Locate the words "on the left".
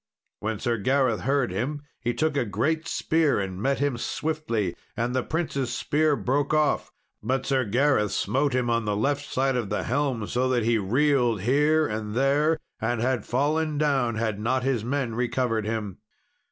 8.67-9.29